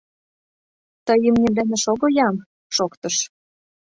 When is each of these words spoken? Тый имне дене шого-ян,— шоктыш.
Тый 1.05 1.19
имне 1.27 1.49
дене 1.57 1.75
шого-ян,— 1.83 2.35
шоктыш. 2.75 3.15